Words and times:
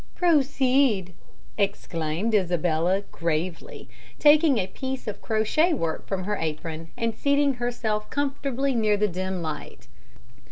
"Proceed," 0.15 1.13
exclaimed 1.59 2.33
Isabella, 2.33 3.03
gravely, 3.11 3.87
taking 4.17 4.57
a 4.57 4.65
piece 4.65 5.07
of 5.07 5.21
crochet 5.21 5.73
work 5.73 6.07
from 6.07 6.23
her 6.23 6.37
apron 6.37 6.89
and 6.97 7.13
seating 7.13 7.53
herself 7.53 8.09
comfortably 8.09 8.73
near 8.73 8.97
the 8.97 9.07
dim 9.07 9.43
light. 9.43 9.87